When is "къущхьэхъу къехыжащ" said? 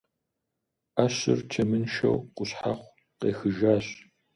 2.35-3.87